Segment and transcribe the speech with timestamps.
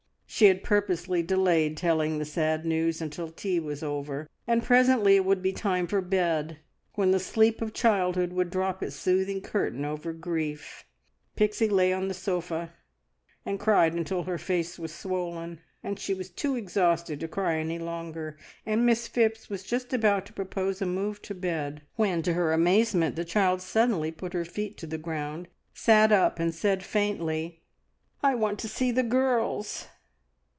[0.33, 5.23] She had purposely delayed telling the sad news until tea was over, and presently it
[5.25, 6.57] would be time for bed,
[6.95, 10.83] when the sleep of childhood would drop its soothing curtain over grief.
[11.35, 12.73] Pixie lay on the sofa,
[13.45, 17.77] and cried until her face was swollen and she was too exhausted to cry any
[17.77, 22.33] longer, and Miss Phipps was just about to propose a move to bed when, to
[22.33, 26.83] her amazement, the child suddenly put her feet to the ground, sat up, and said
[26.83, 27.61] faintly
[28.23, 29.87] "I want to see the girls!"